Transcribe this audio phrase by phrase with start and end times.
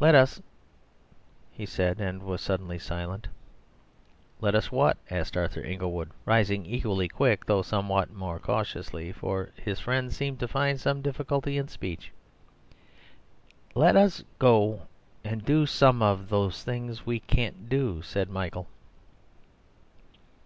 [0.00, 0.40] "Let us..."
[1.52, 3.28] he said, and was suddenly silent.
[4.40, 9.78] "Let us what?" asked Arthur Inglewood, rising equally quick though somewhat more cautiously, for his
[9.78, 12.12] friend seemed to find some difficulty in speech.
[13.74, 14.86] "Let us go
[15.22, 18.66] and do some of these things we can't do," said Michael.